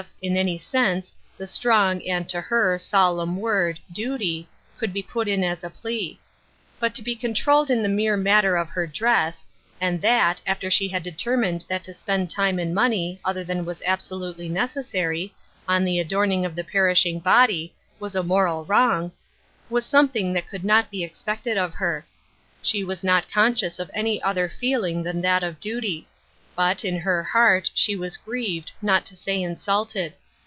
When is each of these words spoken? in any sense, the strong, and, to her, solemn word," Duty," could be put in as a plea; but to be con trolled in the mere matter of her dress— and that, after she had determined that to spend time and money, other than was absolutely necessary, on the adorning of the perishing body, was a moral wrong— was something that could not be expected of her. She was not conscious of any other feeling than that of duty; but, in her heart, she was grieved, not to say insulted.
in 0.19 0.35
any 0.37 0.57
sense, 0.57 1.13
the 1.37 1.45
strong, 1.47 2.01
and, 2.07 2.27
to 2.29 2.41
her, 2.41 2.77
solemn 2.77 3.37
word," 3.37 3.79
Duty," 3.91 4.47
could 4.77 4.93
be 4.93 5.01
put 5.03 5.27
in 5.27 5.43
as 5.43 5.63
a 5.63 5.69
plea; 5.69 6.19
but 6.79 6.93
to 6.95 7.03
be 7.03 7.15
con 7.15 7.33
trolled 7.35 7.69
in 7.69 7.81
the 7.83 7.89
mere 7.89 8.17
matter 8.17 8.55
of 8.55 8.69
her 8.69 8.85
dress— 8.87 9.45
and 9.81 10.01
that, 10.01 10.41
after 10.45 10.71
she 10.71 10.87
had 10.87 11.01
determined 11.03 11.65
that 11.69 11.83
to 11.83 11.93
spend 11.93 12.29
time 12.29 12.57
and 12.59 12.73
money, 12.73 13.19
other 13.25 13.43
than 13.43 13.65
was 13.65 13.81
absolutely 13.85 14.49
necessary, 14.49 15.33
on 15.67 15.83
the 15.85 15.99
adorning 15.99 16.45
of 16.45 16.55
the 16.55 16.63
perishing 16.63 17.19
body, 17.19 17.73
was 17.99 18.15
a 18.15 18.23
moral 18.23 18.65
wrong— 18.65 19.11
was 19.71 19.85
something 19.85 20.33
that 20.33 20.47
could 20.47 20.63
not 20.63 20.89
be 20.89 21.03
expected 21.03 21.57
of 21.59 21.75
her. 21.75 22.05
She 22.63 22.83
was 22.83 23.03
not 23.03 23.29
conscious 23.31 23.77
of 23.79 23.89
any 23.93 24.21
other 24.23 24.49
feeling 24.49 25.03
than 25.03 25.21
that 25.21 25.43
of 25.43 25.59
duty; 25.59 26.07
but, 26.53 26.83
in 26.85 26.97
her 26.99 27.23
heart, 27.23 27.71
she 27.73 27.95
was 27.95 28.17
grieved, 28.17 28.71
not 28.83 29.05
to 29.05 29.15
say 29.15 29.41
insulted. 29.41 30.13